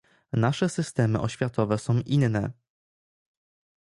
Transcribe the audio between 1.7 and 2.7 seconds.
są inne